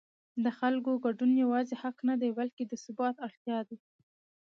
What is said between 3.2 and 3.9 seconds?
اړتیا ده